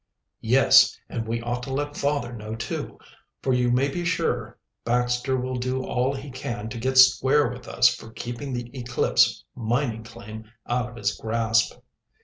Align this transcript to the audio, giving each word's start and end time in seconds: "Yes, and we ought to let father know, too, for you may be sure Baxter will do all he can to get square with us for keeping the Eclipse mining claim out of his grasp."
"Yes, 0.41 0.97
and 1.09 1.27
we 1.27 1.43
ought 1.43 1.61
to 1.61 1.71
let 1.71 1.95
father 1.95 2.33
know, 2.33 2.55
too, 2.55 2.97
for 3.43 3.53
you 3.53 3.69
may 3.69 3.87
be 3.87 4.03
sure 4.03 4.57
Baxter 4.83 5.37
will 5.37 5.57
do 5.57 5.83
all 5.85 6.15
he 6.15 6.31
can 6.31 6.69
to 6.69 6.79
get 6.79 6.97
square 6.97 7.49
with 7.49 7.67
us 7.67 7.87
for 7.93 8.09
keeping 8.09 8.51
the 8.51 8.75
Eclipse 8.75 9.43
mining 9.53 10.03
claim 10.03 10.45
out 10.65 10.89
of 10.89 10.95
his 10.95 11.13
grasp." 11.15 11.73